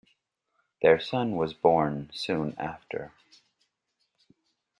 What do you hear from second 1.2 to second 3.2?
was born soon after.